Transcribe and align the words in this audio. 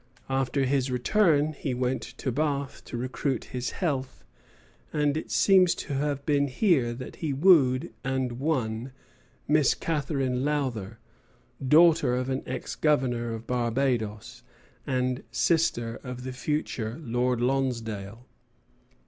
After 0.29 0.65
his 0.65 0.89
return 0.89 1.53
he 1.53 1.75
went 1.75 2.01
to 2.01 2.31
Bath 2.31 2.83
to 2.85 2.97
recruit 2.97 3.43
his 3.45 3.69
health; 3.69 4.23
and 4.91 5.15
it 5.15 5.29
seems 5.29 5.75
to 5.75 5.93
have 5.93 6.25
been 6.25 6.47
here 6.47 6.91
that 6.95 7.17
he 7.17 7.33
wooed 7.33 7.93
and 8.03 8.39
won 8.39 8.93
Miss 9.47 9.75
Katherine 9.75 10.43
Lowther, 10.43 10.97
daughter 11.63 12.15
of 12.15 12.29
an 12.31 12.41
ex 12.47 12.73
Governor 12.75 13.31
of 13.35 13.45
Barbadoes, 13.45 14.41
and 14.87 15.21
sister 15.29 15.99
of 16.03 16.23
the 16.23 16.33
future 16.33 16.97
Lord 16.99 17.39
Lonsdale. 17.39 18.25